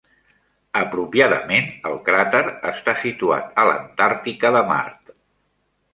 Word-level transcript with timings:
Apropiadament, 0.79 1.67
el 1.91 1.99
crater 2.09 2.41
està 2.71 2.97
situat 3.05 3.63
a 3.65 3.69
l'Antàrtica 3.71 4.53
de 4.57 4.65
Mart. 4.71 5.17